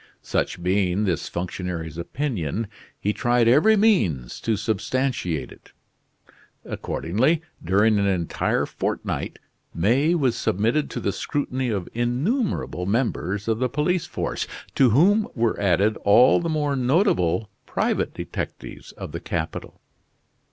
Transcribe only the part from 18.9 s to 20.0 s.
of the capital.